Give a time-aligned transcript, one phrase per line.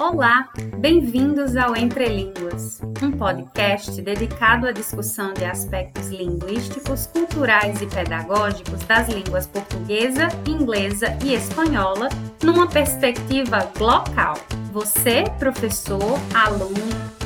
[0.00, 7.86] Olá, bem-vindos ao Entre Línguas, um podcast dedicado à discussão de aspectos linguísticos, culturais e
[7.86, 12.08] pedagógicos das línguas portuguesa, inglesa e espanhola
[12.42, 14.34] numa perspectiva local.
[14.72, 16.74] Você, professor, aluno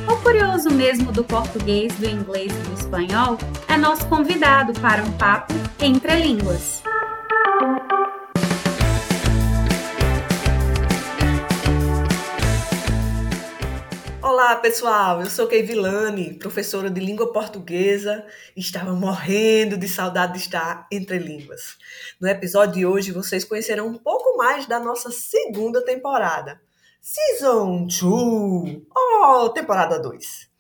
[0.07, 3.39] ou curioso mesmo do português, do inglês e do espanhol,
[3.69, 6.83] é nosso convidado para um papo entre línguas.
[14.45, 15.21] Olá, pessoal.
[15.21, 21.17] Eu sou Kei Vilani, professora de língua portuguesa, estava morrendo de saudade de estar entre
[21.17, 21.77] línguas.
[22.21, 26.61] No episódio de hoje, vocês conhecerão um pouco mais da nossa segunda temporada,
[27.01, 30.51] Season 2, oh, temporada 2.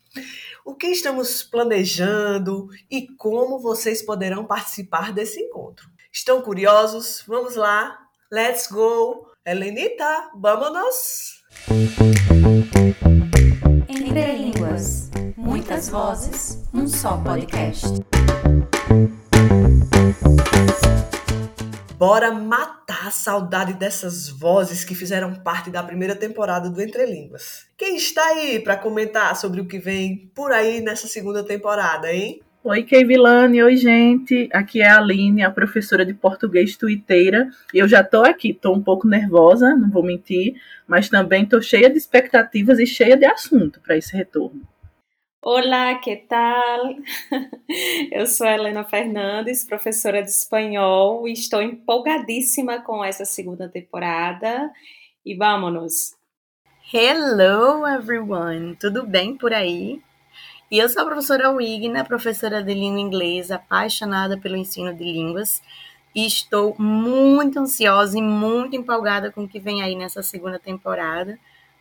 [0.64, 5.90] O que estamos planejando e como vocês poderão participar desse encontro.
[6.12, 7.24] Estão curiosos?
[7.26, 7.98] Vamos lá.
[8.30, 9.26] Let's go.
[9.44, 11.42] Helenita, vamos!
[11.68, 13.11] Línguas.
[15.82, 17.88] Muitas vozes, um só podcast.
[21.98, 27.66] Bora matar a saudade dessas vozes que fizeram parte da primeira temporada do Entre Línguas.
[27.76, 32.40] Quem está aí para comentar sobre o que vem por aí nessa segunda temporada, hein?
[32.62, 33.60] Oi, Keivilane.
[33.60, 34.48] Oi, gente.
[34.52, 37.50] Aqui é a Aline, a professora de português tuiteira.
[37.74, 40.54] Eu já estou aqui, estou um pouco nervosa, não vou mentir,
[40.86, 44.62] mas também estou cheia de expectativas e cheia de assunto para esse retorno.
[45.44, 46.94] Olá, que tal?
[48.12, 54.70] Eu sou Helena Fernandes, professora de espanhol, e estou empolgadíssima com essa segunda temporada.
[55.26, 56.14] E vamos!
[56.94, 58.76] Hello, everyone!
[58.76, 60.00] Tudo bem por aí?
[60.70, 65.60] E eu sou a professora Wigna, professora de língua inglesa, apaixonada pelo ensino de línguas,
[66.14, 71.36] e estou muito ansiosa e muito empolgada com o que vem aí nessa segunda temporada,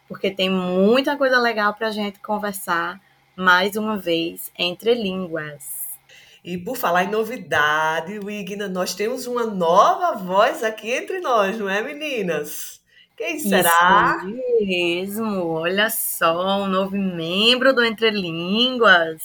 [0.08, 3.00] porque tem muita coisa legal para a gente conversar
[3.42, 5.82] mais uma vez entre línguas.
[6.44, 11.68] E por falar em novidade, Wigna, nós temos uma nova voz aqui entre nós, não
[11.68, 12.80] é, meninas?
[13.18, 14.18] Quem será?
[14.24, 19.22] Isso mesmo, olha só, um novo membro do Entre Línguas.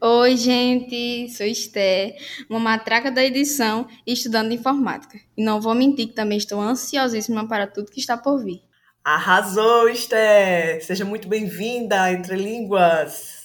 [0.00, 2.16] Oi, gente, sou Esté,
[2.48, 5.18] uma matraca da edição e estudando informática.
[5.36, 8.62] E não vou mentir que também estou ansiosíssima para tudo que está por vir.
[9.02, 10.80] Arrasou, Esté!
[10.80, 13.43] Seja muito bem-vinda Entre Línguas.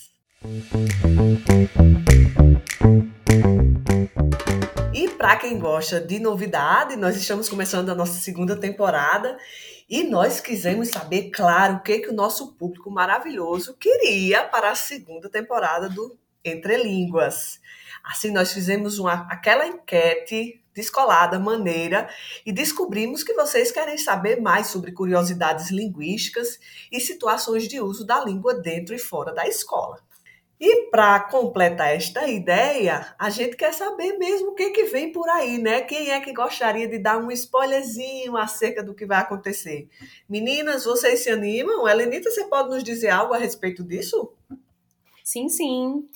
[4.94, 9.38] E para quem gosta de novidade, nós estamos começando a nossa segunda temporada
[9.90, 14.76] e nós quisemos saber, claro, o que, que o nosso público maravilhoso queria para a
[14.76, 17.60] segunda temporada do Entre Línguas.
[18.02, 22.10] Assim, nós fizemos uma, aquela enquete descolada, maneira,
[22.46, 26.58] e descobrimos que vocês querem saber mais sobre curiosidades linguísticas
[26.90, 30.08] e situações de uso da língua dentro e fora da escola.
[30.60, 35.30] E para completar esta ideia, a gente quer saber mesmo o que, que vem por
[35.30, 35.82] aí, né?
[35.82, 39.88] Quem é que gostaria de dar um spoilerzinho acerca do que vai acontecer?
[40.28, 41.88] Meninas, vocês se animam?
[41.88, 44.34] Helenita, você pode nos dizer algo a respeito disso?
[45.24, 46.10] Sim, sim.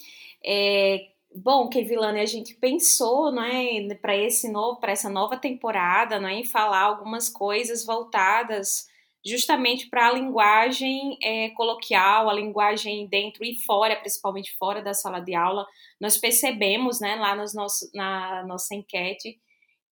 [0.44, 6.34] É, bom, Kevilane, a gente pensou, né, para esse novo, para essa nova temporada, né,
[6.34, 8.92] em falar algumas coisas voltadas
[9.26, 15.20] justamente para a linguagem é, coloquial, a linguagem dentro e fora, principalmente fora da sala
[15.20, 15.66] de aula.
[16.00, 19.40] Nós percebemos, né, lá nos nosso, na nossa enquete,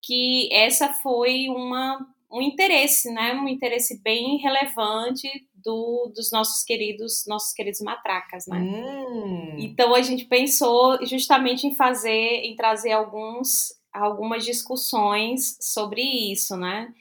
[0.02, 7.24] que essa foi uma, um interesse, né, um interesse bem relevante do, dos nossos queridos,
[7.28, 8.58] nossos queridos matracas, né?
[8.58, 9.56] Hum.
[9.58, 16.92] Então a gente pensou justamente em fazer, em trazer alguns, algumas discussões sobre isso, né?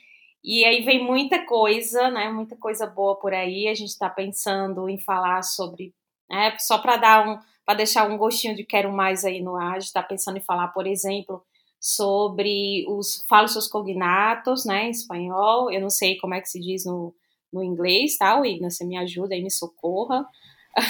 [0.44, 2.30] E aí vem muita coisa, né?
[2.30, 3.68] Muita coisa boa por aí.
[3.68, 5.94] A gente está pensando em falar sobre,
[6.30, 9.72] né, só para dar um, para deixar um gostinho de quero mais aí no ar.
[9.72, 11.44] A gente está pensando em falar, por exemplo,
[11.80, 15.72] sobre os falsos cognatos, né, em espanhol.
[15.72, 17.14] Eu não sei como é que se diz no,
[17.52, 18.70] no inglês, tá, Igna?
[18.70, 20.26] Você me ajuda aí, me socorra.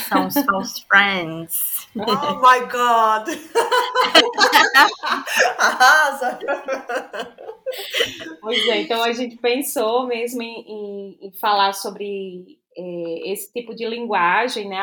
[0.07, 1.87] São os false friends.
[1.95, 3.27] Oh my God!
[5.57, 6.39] Arrasa!
[8.41, 13.75] Pois é, então a gente pensou mesmo em, em, em falar sobre é, esse tipo
[13.75, 14.79] de linguagem, né?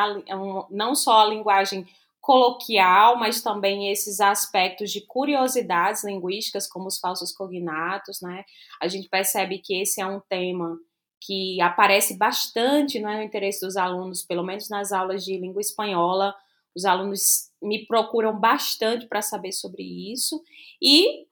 [0.69, 1.85] não só a linguagem
[2.21, 8.43] coloquial, mas também esses aspectos de curiosidades linguísticas, como os falsos cognatos, né?
[8.81, 10.77] A gente percebe que esse é um tema
[11.21, 16.35] que aparece bastante né, no interesse dos alunos, pelo menos nas aulas de língua espanhola.
[16.75, 20.43] Os alunos me procuram bastante para saber sobre isso.
[20.81, 21.26] E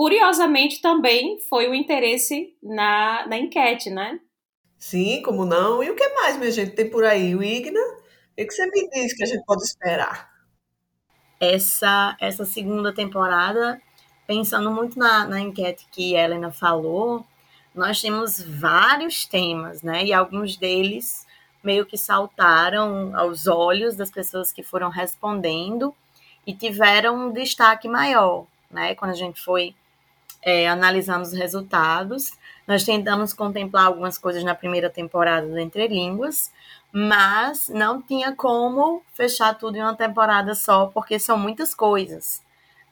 [0.00, 4.18] curiosamente também foi o interesse na, na enquete, né?
[4.78, 5.84] Sim, como não?
[5.84, 7.36] E o que mais, minha gente, tem por aí?
[7.36, 7.78] O Igna?
[7.78, 10.30] O que você me diz que a gente pode esperar?
[11.38, 13.78] Essa, essa segunda temporada,
[14.26, 17.22] pensando muito na, na enquete que Helena falou,
[17.74, 20.06] nós temos vários temas, né?
[20.06, 21.26] E alguns deles
[21.62, 25.94] meio que saltaram aos olhos das pessoas que foram respondendo
[26.46, 28.94] e tiveram um destaque maior, né?
[28.94, 29.74] Quando a gente foi
[30.42, 32.32] é, analisando os resultados,
[32.66, 36.52] nós tentamos contemplar algumas coisas na primeira temporada do Entre Línguas,
[36.92, 42.42] mas não tinha como fechar tudo em uma temporada só, porque são muitas coisas,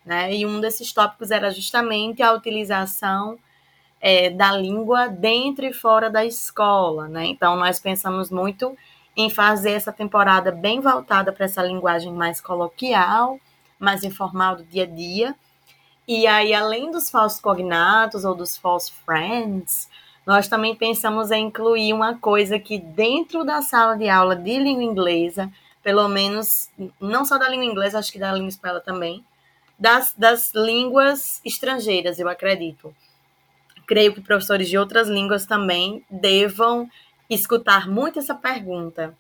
[0.05, 0.35] né?
[0.35, 3.39] E um desses tópicos era justamente a utilização
[4.01, 7.27] é, da língua dentro e fora da escola, né?
[7.27, 8.77] Então nós pensamos muito
[9.17, 13.41] em fazer essa temporada bem voltada para essa linguagem mais coloquial,
[13.79, 15.35] mais informal do dia a dia.
[16.09, 19.89] E aí, além dos falsos cognatos ou dos false friends,
[20.27, 24.83] nós também pensamos em incluir uma coisa que dentro da sala de aula de língua
[24.83, 25.53] inglesa,
[25.83, 29.23] pelo menos, não só da língua inglesa, acho que da língua espanhola também,
[29.79, 32.93] das, das línguas estrangeiras, eu acredito
[33.89, 36.89] creio que professores de outras línguas também devam
[37.29, 39.17] escutar muito essa pergunta.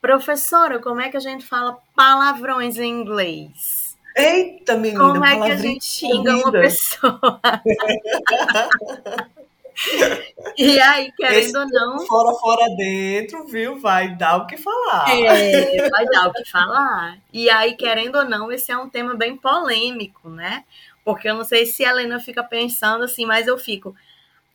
[0.00, 3.85] Professora, como é que a gente fala palavrões em inglês?
[4.16, 7.38] Eita, menina, Como é que a gente xinga uma pessoa?
[10.56, 12.06] e aí, querendo Esse ou não.
[12.06, 13.78] Fora, fora dentro, viu?
[13.78, 15.04] Vai dar o que falar.
[15.10, 17.18] É, vai dar o que falar.
[17.30, 20.64] E aí, querendo ou não, esse é um tema bem polêmico, né?
[21.04, 23.94] Porque eu não sei se a Helena fica pensando assim, mas eu fico.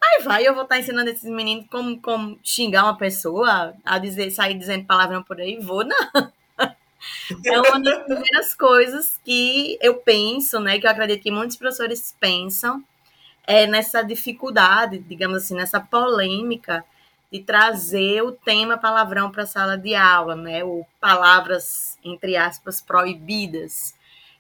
[0.04, 4.32] Aí vai, eu vou estar ensinando esses meninos como, como xingar uma pessoa, a dizer,
[4.32, 6.32] sair dizendo palavrão por aí, vou não.
[7.46, 12.16] É uma das primeiras coisas que eu penso, né, que eu acredito que muitos professores
[12.20, 12.84] pensam,
[13.46, 16.84] é nessa dificuldade, digamos assim, nessa polêmica
[17.32, 22.82] de trazer o tema palavrão para a sala de aula, né, ou palavras, entre aspas,
[22.82, 23.96] proibidas.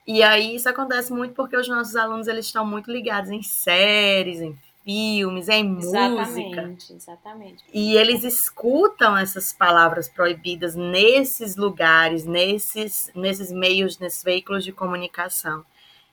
[0.05, 4.41] E aí isso acontece muito porque os nossos alunos eles estão muito ligados em séries,
[4.41, 6.93] em filmes, é em exatamente, música.
[6.95, 7.63] Exatamente.
[7.73, 15.63] E eles escutam essas palavras proibidas nesses lugares, nesses, nesses meios, nesses veículos de comunicação.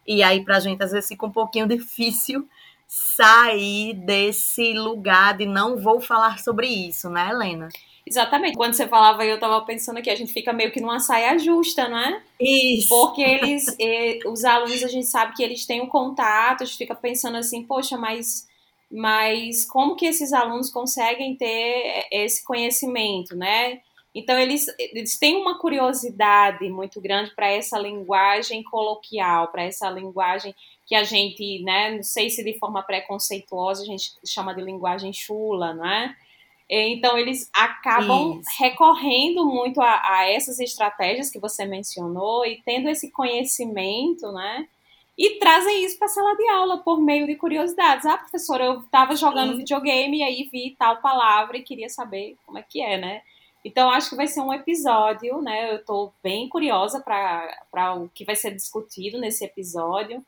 [0.07, 2.49] E aí, para a gente, às vezes, fica um pouquinho difícil
[2.87, 7.69] sair desse lugar de não vou falar sobre isso, né, Helena?
[8.07, 8.57] Exatamente.
[8.57, 11.87] Quando você falava, eu estava pensando que a gente fica meio que numa saia justa,
[11.87, 12.23] não é?
[12.41, 12.89] Isso.
[12.89, 13.67] Porque eles,
[14.25, 17.63] os alunos, a gente sabe que eles têm um contato, a gente fica pensando assim,
[17.63, 18.48] poxa, mas
[18.91, 23.81] mas como que esses alunos conseguem ter esse conhecimento, né?
[24.15, 30.55] Então, eles, eles têm uma curiosidade muito grande para essa linguagem coloquial, para essa linguagem
[30.87, 35.13] que a gente, né, não sei se de forma preconceituosa a gente chama de linguagem
[35.13, 36.17] chula, não é?
[36.71, 38.51] Então, eles acabam Isso.
[38.59, 44.69] recorrendo muito a, a essas estratégias que você mencionou e tendo esse conhecimento, né?
[45.19, 48.07] E trazem isso para a sala de aula por meio de curiosidades.
[48.07, 49.59] Ah, professora, eu estava jogando Sim.
[49.59, 53.23] videogame e aí vi tal palavra e queria saber como é que é, né?
[53.65, 55.73] Então, acho que vai ser um episódio, né?
[55.73, 60.25] Eu estou bem curiosa para o que vai ser discutido nesse episódio.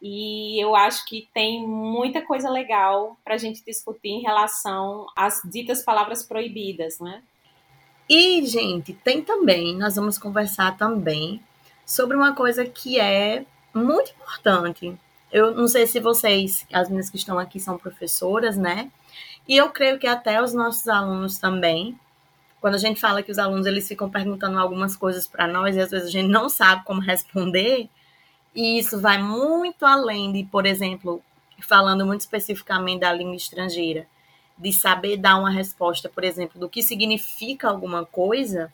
[0.00, 5.42] E eu acho que tem muita coisa legal para a gente discutir em relação às
[5.44, 7.22] ditas palavras proibidas, né?
[8.08, 11.40] E, gente, tem também, nós vamos conversar também
[11.84, 14.96] sobre uma coisa que é muito importante.
[15.30, 18.90] Eu não sei se vocês, as meninas que estão aqui, são professoras, né?
[19.48, 21.98] E eu creio que até os nossos alunos também,
[22.60, 25.80] quando a gente fala que os alunos eles ficam perguntando algumas coisas para nós e
[25.80, 27.88] às vezes a gente não sabe como responder,
[28.54, 31.22] e isso vai muito além de, por exemplo,
[31.60, 34.06] falando muito especificamente da língua estrangeira,
[34.58, 38.72] de saber dar uma resposta, por exemplo, do que significa alguma coisa.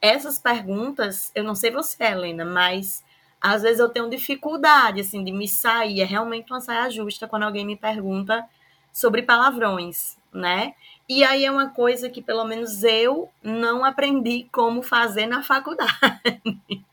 [0.00, 3.04] Essas perguntas, eu não sei você, Helena, mas
[3.40, 6.00] às vezes eu tenho dificuldade, assim, de me sair.
[6.00, 8.44] É realmente uma saia justa quando alguém me pergunta
[8.92, 10.74] sobre palavrões, né?
[11.08, 15.92] E aí é uma coisa que, pelo menos, eu não aprendi como fazer na faculdade.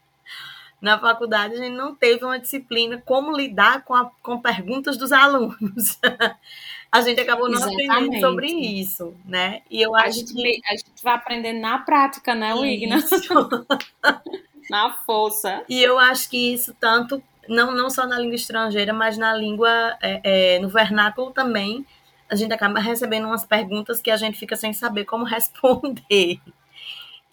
[0.82, 5.14] na faculdade, a gente não teve uma disciplina como lidar com, a, com perguntas dos
[5.14, 5.98] alunos.
[6.92, 7.90] a gente acabou não Exatamente.
[7.90, 9.62] aprendendo sobre isso, né?
[9.72, 10.62] E eu a acho gente, que...
[10.68, 12.98] A gente vai aprender na prática, né, Wigna?
[14.70, 15.64] Na força.
[15.68, 19.98] E eu acho que isso tanto, não, não só na língua estrangeira, mas na língua,
[20.02, 21.86] é, é, no vernáculo também,
[22.30, 26.40] a gente acaba recebendo umas perguntas que a gente fica sem saber como responder.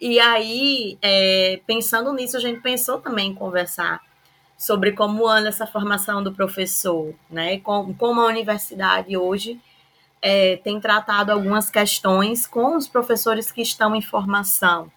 [0.00, 4.00] E aí, é, pensando nisso, a gente pensou também em conversar
[4.56, 7.58] sobre como anda essa formação do professor, né?
[7.60, 9.60] Como, como a universidade hoje
[10.20, 14.90] é, tem tratado algumas questões com os professores que estão em formação,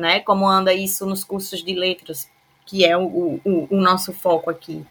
[0.00, 0.20] né?
[0.20, 2.28] Como anda isso nos cursos de letras,
[2.64, 4.84] que é o, o, o nosso foco aqui,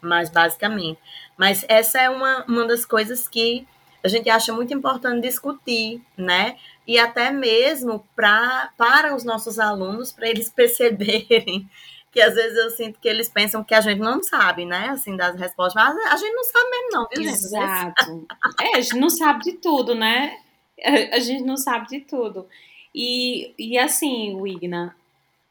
[0.00, 0.98] mais basicamente.
[1.38, 3.66] Mas essa é uma, uma das coisas que
[4.02, 6.56] a gente acha muito importante discutir, né?
[6.86, 11.68] E até mesmo pra, para os nossos alunos, para eles perceberem
[12.10, 14.88] que às vezes eu sinto que eles pensam que a gente não sabe, né?
[14.88, 15.74] Assim, das respostas.
[15.74, 17.34] Mas a gente não sabe mesmo, não, viu, gente?
[17.34, 18.26] Exato.
[18.60, 20.38] é, a gente não sabe de tudo, né?
[21.12, 22.48] A gente não sabe de tudo.
[22.96, 24.96] E, e assim, Wigna,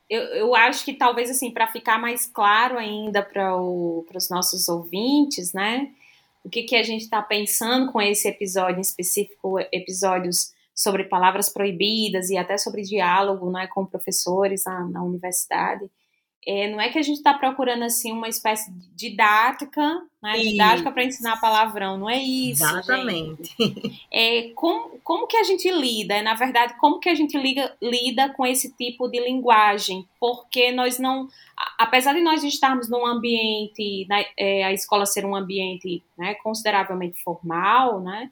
[0.10, 5.54] eu, eu acho que talvez, assim, para ficar mais claro ainda para os nossos ouvintes,
[5.54, 5.92] né?
[6.44, 11.48] O que, que a gente está pensando com esse episódio em específico, episódios sobre palavras
[11.48, 15.90] proibidas e até sobre diálogo né, com professores na, na universidade
[16.48, 20.92] é, não é que a gente está procurando assim uma espécie de didática, né, didática
[20.92, 22.64] para ensinar palavrão, não é isso.
[22.64, 23.56] Exatamente.
[23.60, 24.06] Gente.
[24.12, 26.14] É, como, como que a gente lida?
[26.14, 30.08] É, na verdade, como que a gente liga, lida com esse tipo de linguagem?
[30.20, 31.28] Porque nós não,
[31.80, 37.22] apesar de nós estarmos num ambiente, né, é, a escola ser um ambiente né, consideravelmente
[37.24, 38.30] formal, né,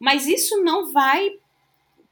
[0.00, 1.30] mas isso não vai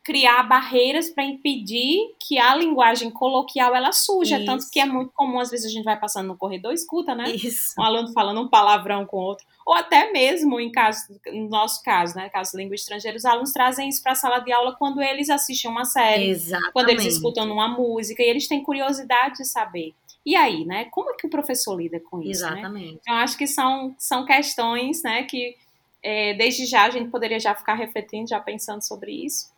[0.03, 4.47] criar barreiras para impedir que a linguagem coloquial ela suja, Isso.
[4.47, 7.31] tanto que é muito comum às vezes a gente vai passando no corredor escuta, né?
[7.31, 7.75] Isso.
[7.79, 12.17] Um aluno falando um palavrão com outro, ou até mesmo em caso no nosso caso,
[12.17, 15.03] né, caso de língua estrangeira, os alunos trazem isso para a sala de aula quando
[15.03, 16.73] eles assistem uma série, Exatamente.
[16.73, 19.93] quando eles escutam uma música e eles têm curiosidade de saber.
[20.25, 20.87] E aí, né?
[20.87, 22.43] Como é que o professor lida com isso?
[22.45, 22.53] Né?
[22.53, 22.93] Exatamente.
[22.93, 22.99] Né?
[23.03, 25.57] Então, acho que são, são questões, né, que
[26.03, 29.51] é, desde já a gente poderia já ficar refletindo, já pensando sobre isso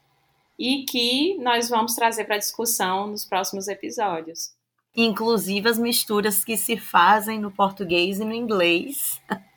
[0.58, 4.50] e que nós vamos trazer para discussão nos próximos episódios.
[4.94, 9.20] Inclusive as misturas que se fazem no português e no inglês.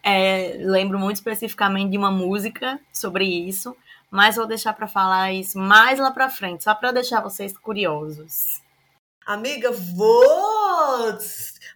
[0.00, 3.76] É, lembro muito especificamente de uma música sobre isso,
[4.10, 8.62] mas vou deixar para falar isso mais lá para frente, só para deixar vocês curiosos.
[9.26, 11.18] Amiga, vou!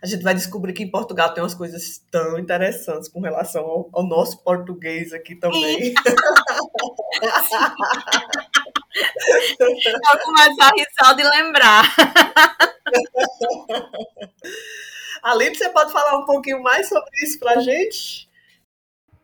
[0.01, 3.91] A gente vai descobrir que em Portugal tem umas coisas tão interessantes com relação ao,
[3.93, 5.93] ao nosso português aqui também.
[9.59, 11.95] Vou começar a rir só de lembrar.
[15.23, 18.29] Aline, você pode falar um pouquinho mais sobre isso para a gente?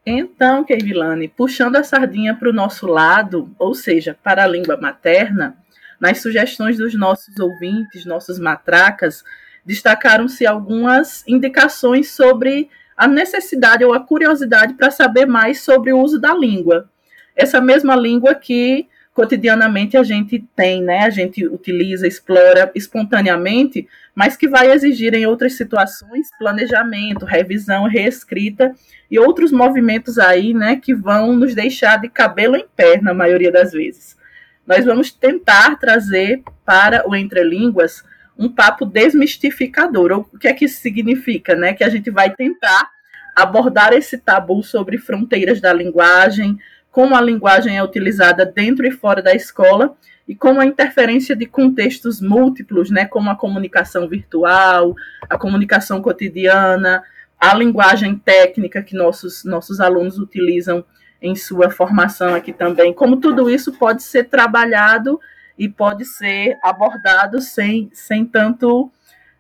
[0.07, 5.59] Então, Keivilane, puxando a sardinha para o nosso lado, ou seja, para a língua materna,
[6.01, 9.25] nas sugestões dos nossos ouvintes, nossos matracas,
[9.67, 16.19] destacaram-se algumas indicações sobre a necessidade ou a curiosidade para saber mais sobre o uso
[16.19, 16.91] da língua.
[17.37, 21.01] Essa mesma língua que cotidianamente a gente tem, né?
[21.01, 28.73] A gente utiliza, explora espontaneamente, mas que vai exigir em outras situações planejamento, revisão, reescrita
[29.11, 33.51] e outros movimentos aí, né, que vão nos deixar de cabelo em pé na maioria
[33.51, 34.17] das vezes.
[34.65, 38.05] Nós vamos tentar trazer para o Entre Línguas
[38.39, 40.13] um papo desmistificador.
[40.13, 41.73] O que é que isso significa, né?
[41.73, 42.89] Que a gente vai tentar
[43.35, 46.57] abordar esse tabu sobre fronteiras da linguagem,
[46.99, 51.47] como a linguagem é utilizada dentro e fora da escola e como a interferência de
[51.47, 54.97] contextos múltiplos, né, como a comunicação virtual,
[55.31, 57.01] a comunicação cotidiana,
[57.39, 60.85] a linguagem técnica que nossos, nossos alunos utilizam
[61.23, 65.21] em sua formação aqui também, como tudo isso pode ser trabalhado
[65.57, 68.91] e pode ser abordado sem, sem tanto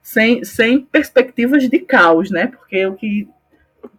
[0.00, 2.46] sem, sem perspectivas de caos, né?
[2.46, 3.28] Porque o que,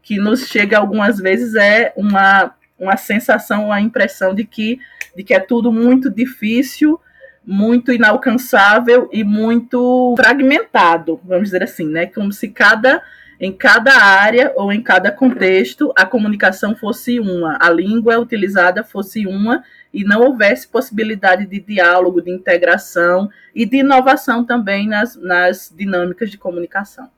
[0.02, 4.80] que nos chega algumas vezes é uma uma sensação, uma impressão de que,
[5.16, 7.00] de que é tudo muito difícil,
[7.46, 12.06] muito inalcançável e muito fragmentado, vamos dizer assim, né?
[12.06, 13.02] Como se cada
[13.40, 19.26] em cada área ou em cada contexto a comunicação fosse uma, a língua utilizada fosse
[19.26, 25.74] uma e não houvesse possibilidade de diálogo, de integração e de inovação também nas, nas
[25.76, 27.10] dinâmicas de comunicação.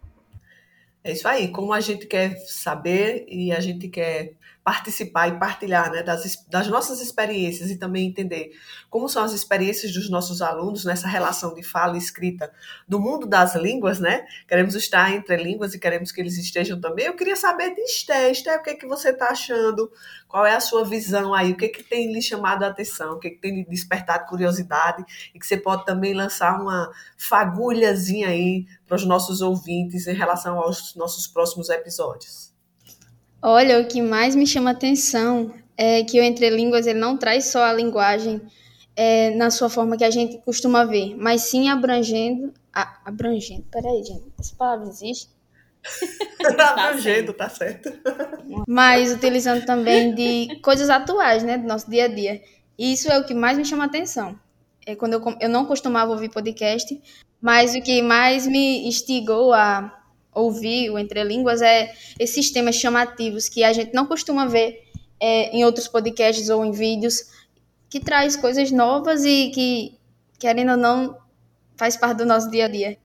[1.03, 5.91] É isso aí, como a gente quer saber e a gente quer participar e partilhar
[5.91, 8.51] né, das, das nossas experiências e também entender
[8.89, 12.51] como são as experiências dos nossos alunos nessa relação de fala e escrita
[12.87, 14.25] do mundo das línguas, né?
[14.47, 17.05] Queremos estar entre línguas e queremos que eles estejam também.
[17.05, 19.91] Eu queria saber de Esté, o que, é que você está achando?
[20.27, 21.51] Qual é a sua visão aí?
[21.51, 23.13] O que, é que tem lhe chamado a atenção?
[23.13, 25.03] O que, é que tem lhe despertado curiosidade?
[25.33, 30.59] E que você pode também lançar uma fagulhazinha aí para os nossos ouvintes em relação
[30.59, 32.50] aos nossos próximos episódios.
[33.41, 37.45] Olha, o que mais me chama atenção é que o Entre Línguas ele não traz
[37.45, 38.39] só a linguagem
[38.95, 42.53] é, na sua forma que a gente costuma ver, mas sim abrangendo.
[42.73, 45.29] A, abrangendo, peraí, gente, essa palavra existe?
[46.55, 47.91] tá jeito, tá certo.
[48.67, 52.41] Mas utilizando também de coisas atuais, né, do nosso dia a dia.
[52.77, 54.39] E isso é o que mais me chama atenção.
[54.85, 57.01] É quando eu, eu não costumava ouvir podcast,
[57.41, 60.00] mas o que mais me instigou a
[60.33, 64.83] ouvir o Entre Línguas é esses temas chamativos que a gente não costuma ver
[65.19, 67.25] é, em outros podcasts ou em vídeos,
[67.89, 69.97] que traz coisas novas e que,
[70.39, 71.17] querendo ou não,
[71.75, 72.97] faz parte do nosso dia a dia.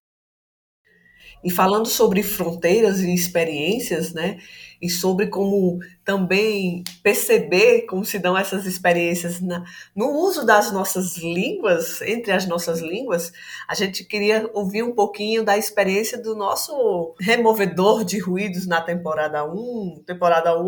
[1.46, 4.36] E falando sobre fronteiras e experiências, né?
[4.82, 9.62] E sobre como também perceber como se dão essas experiências na,
[9.94, 13.32] no uso das nossas línguas, entre as nossas línguas,
[13.68, 19.44] a gente queria ouvir um pouquinho da experiência do nosso removedor de ruídos na temporada
[19.44, 20.66] 1, temporada 1,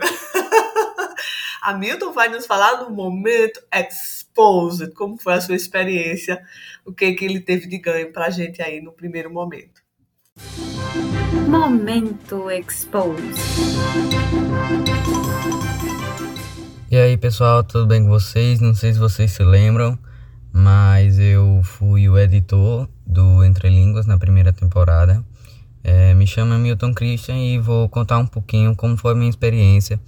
[1.62, 1.68] né?
[1.72, 6.42] A Milton vai nos falar no momento exposed, como foi a sua experiência,
[6.84, 9.80] o que, que ele teve de ganho para a gente aí no primeiro momento.
[11.48, 13.38] Momento exposed.
[16.90, 18.60] E aí pessoal, tudo bem com vocês?
[18.60, 19.96] Não sei se vocês se lembram,
[20.52, 25.24] mas eu fui o editor do Entre Línguas na primeira temporada.
[25.84, 29.98] É, me chamo Milton Christian e vou contar um pouquinho como foi a minha experiência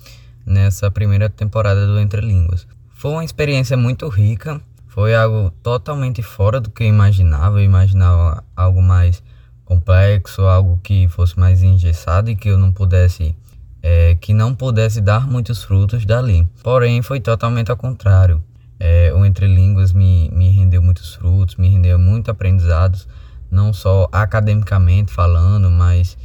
[0.46, 2.66] nessa primeira temporada do Entre Línguas.
[2.92, 4.60] Foi uma experiência muito rica,
[4.94, 7.60] foi algo totalmente fora do que eu imaginava.
[7.60, 9.22] Eu imaginava algo mais
[9.64, 13.34] complexo, algo que fosse mais engessado e que eu não pudesse,
[13.82, 16.48] é, que não pudesse dar muitos frutos dali.
[16.62, 18.40] Porém, foi totalmente ao contrário.
[18.78, 23.08] É, o Entre Línguas me, me rendeu muitos frutos, me rendeu muito aprendizados,
[23.50, 26.16] não só academicamente falando, mas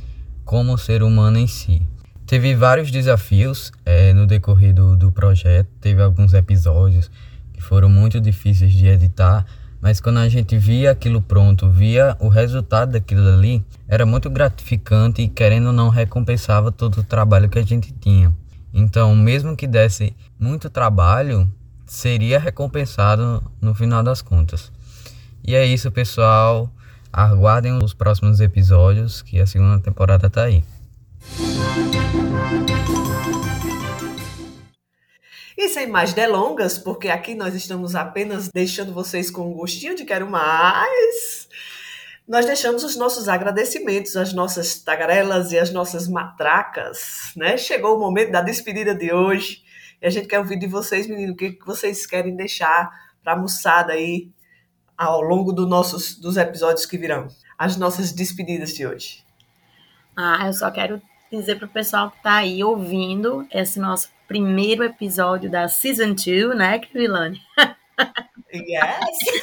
[0.45, 1.81] como ser humano em si.
[2.29, 7.09] Teve vários desafios é, no decorrer do, do projeto, teve alguns episódios
[7.51, 9.47] que foram muito difíceis de editar,
[9.81, 15.23] mas quando a gente via aquilo pronto, via o resultado daquilo ali, era muito gratificante
[15.23, 18.31] e querendo ou não recompensava todo o trabalho que a gente tinha.
[18.71, 21.51] Então, mesmo que desse muito trabalho,
[21.87, 24.71] seria recompensado no final das contas.
[25.43, 26.71] E é isso, pessoal.
[27.11, 30.63] Aguardem os próximos episódios, que a segunda temporada está aí.
[35.57, 40.05] E sem mais delongas, porque aqui nós estamos apenas deixando vocês com um gostinho de
[40.05, 41.49] quero mais,
[42.25, 47.57] nós deixamos os nossos agradecimentos, as nossas tagarelas e as nossas matracas, né?
[47.57, 49.63] Chegou o momento da despedida de hoje
[50.01, 52.89] e a gente quer ouvir de vocês, meninos, o que vocês querem deixar
[53.21, 54.31] para a moçada aí
[54.97, 57.27] ao longo do nossos, dos episódios que virão.
[57.57, 59.25] As nossas despedidas de hoje.
[60.15, 64.83] Ah, eu só quero dizer para o pessoal que está aí ouvindo esse nosso primeiro
[64.83, 67.41] episódio da Season 2, né, Krilane?
[68.53, 68.99] Yes!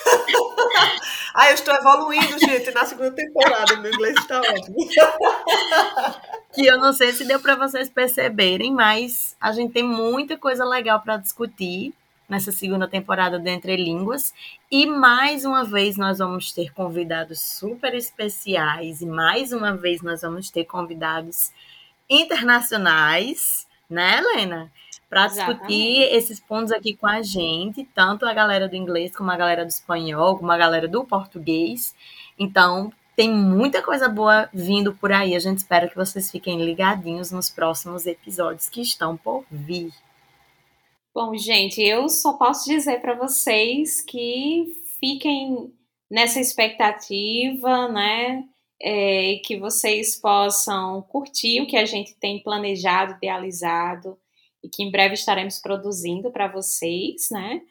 [1.35, 3.77] ah, eu estou evoluindo, gente, na segunda temporada.
[3.77, 4.77] Meu inglês está ótimo.
[6.53, 10.65] que eu não sei se deu para vocês perceberem, mas a gente tem muita coisa
[10.65, 11.93] legal para discutir
[12.29, 14.35] nessa segunda temporada de Entre Línguas.
[14.71, 20.23] E mais uma vez nós vamos ter convidados super especiais e mais uma vez nós
[20.23, 21.53] vamos ter convidados
[22.09, 24.73] internacionais, né, Helena?
[25.09, 29.37] Para discutir esses pontos aqui com a gente, tanto a galera do inglês como a
[29.37, 31.95] galera do espanhol, como a galera do português.
[32.39, 35.35] Então, tem muita coisa boa vindo por aí.
[35.35, 39.93] A gente espera que vocês fiquem ligadinhos nos próximos episódios que estão por vir.
[41.15, 45.73] Bom, gente, eu só posso dizer para vocês que fiquem
[46.11, 48.45] nessa expectativa, né?
[48.81, 54.19] É, que vocês possam curtir o que a gente tem planejado, idealizado
[54.63, 57.63] e que em breve estaremos produzindo para vocês, né?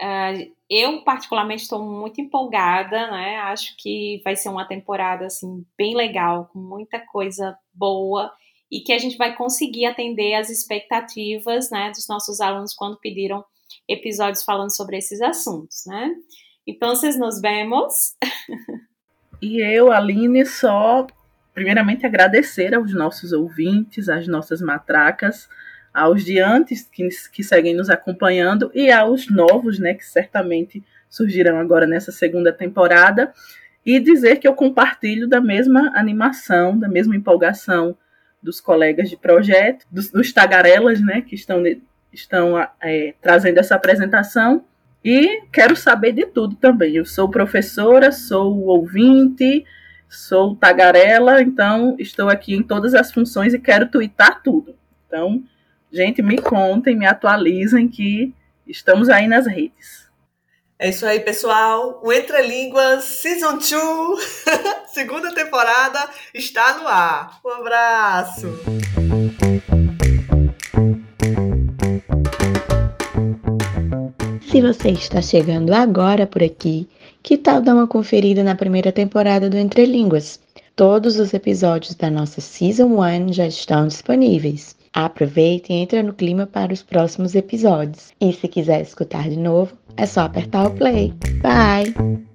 [0.00, 3.36] Uh, eu particularmente estou muito empolgada, né?
[3.38, 8.32] Acho que vai ser uma temporada assim bem legal, com muita coisa boa
[8.70, 13.44] e que a gente vai conseguir atender as expectativas, né, dos nossos alunos quando pediram
[13.88, 16.14] episódios falando sobre esses assuntos, né?
[16.66, 18.14] Então, nos vemos.
[19.40, 21.06] E eu, Aline, só
[21.54, 25.48] primeiramente agradecer aos nossos ouvintes, às nossas matracas,
[25.92, 31.58] aos de antes que, que seguem nos acompanhando e aos novos, né, que certamente surgirão
[31.58, 33.32] agora nessa segunda temporada,
[33.84, 37.96] e dizer que eu compartilho da mesma animação, da mesma empolgação
[38.42, 41.62] dos colegas de projeto, dos, dos tagarelas, né, que estão,
[42.12, 44.64] estão é, trazendo essa apresentação,
[45.04, 46.94] e quero saber de tudo também.
[46.94, 49.64] Eu sou professora, sou ouvinte,
[50.08, 54.74] sou tagarela, então estou aqui em todas as funções e quero twittar tudo.
[55.06, 55.42] Então,
[55.90, 58.34] gente, me contem, me atualizem que
[58.66, 60.08] estamos aí nas redes.
[60.78, 62.00] É isso aí, pessoal.
[62.02, 63.68] O Entre Línguas Season 2,
[64.94, 67.38] segunda temporada, está no ar.
[67.44, 68.48] Um abraço.
[74.50, 76.88] Se você está chegando agora por aqui,
[77.22, 80.40] que tal dar uma conferida na primeira temporada do Entre Línguas?
[80.74, 84.74] Todos os episódios da nossa Season 1 já estão disponíveis.
[84.92, 88.10] Aproveite e entre no clima para os próximos episódios.
[88.20, 91.14] E se quiser escutar de novo, é só apertar o play.
[91.40, 92.29] Bye!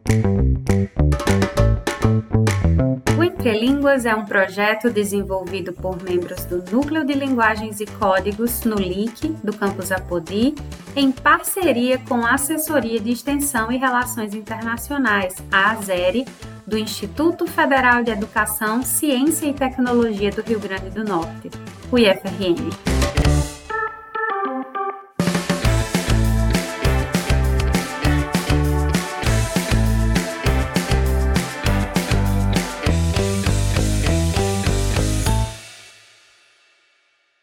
[3.86, 9.28] Línguas é um projeto desenvolvido por membros do Núcleo de Linguagens e Códigos no LIC,
[9.44, 10.56] do campus Apodi,
[10.96, 16.26] em parceria com a Assessoria de Extensão e Relações Internacionais, a ASERE,
[16.66, 21.52] do Instituto Federal de Educação, Ciência e Tecnologia do Rio Grande do Norte,
[21.92, 22.95] o IFRN.